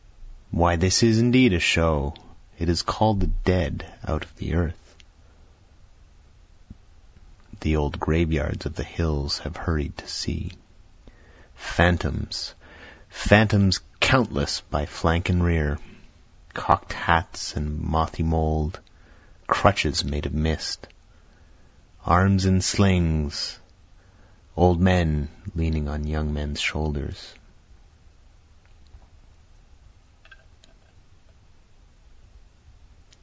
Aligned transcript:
Why 0.53 0.75
this 0.75 1.01
is 1.01 1.17
indeed 1.17 1.53
a 1.53 1.61
show 1.61 2.13
it 2.59 2.67
has 2.67 2.81
called 2.81 3.21
the 3.21 3.27
dead 3.27 3.85
out 4.05 4.25
of 4.25 4.35
the 4.35 4.53
earth! 4.55 4.97
The 7.61 7.77
old 7.77 7.97
graveyards 8.01 8.65
of 8.65 8.75
the 8.75 8.83
hills 8.83 9.39
have 9.39 9.55
hurried 9.55 9.97
to 9.99 10.07
see! 10.09 10.51
Phantoms! 11.55 12.53
phantoms 13.07 13.79
countless 14.01 14.59
by 14.59 14.85
flank 14.87 15.29
and 15.29 15.41
rear! 15.41 15.79
Cock'd 16.53 16.91
hats 16.91 17.55
of 17.55 17.63
mothy 17.63 18.21
mould 18.23 18.81
crutches 19.47 20.03
made 20.03 20.25
of 20.25 20.33
mist! 20.33 20.85
Arms 22.05 22.45
in 22.45 22.59
slings 22.59 23.57
old 24.57 24.81
men 24.81 25.29
leaning 25.55 25.87
on 25.87 26.05
young 26.05 26.33
men's 26.33 26.59
shoulders. 26.59 27.35